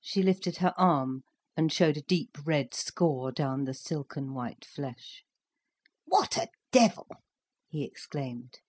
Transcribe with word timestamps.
She 0.00 0.22
lifted 0.22 0.58
her 0.58 0.72
arm 0.78 1.24
and 1.56 1.72
showed 1.72 1.96
a 1.96 2.02
deep 2.02 2.38
red 2.46 2.72
score 2.72 3.32
down 3.32 3.64
the 3.64 3.74
silken 3.74 4.32
white 4.32 4.64
flesh. 4.64 5.24
"What 6.04 6.36
a 6.36 6.50
devil!" 6.70 7.08
he 7.68 7.82
exclaimed. 7.82 8.60